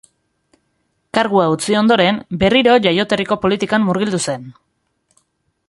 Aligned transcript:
Kargua 1.17 1.43
utzi 1.55 1.77
ondoren, 1.81 2.17
berriro 2.45 2.79
jaioterriko 2.87 3.39
politikan 3.45 3.87
murgildu 3.91 4.23
zen. 4.29 4.49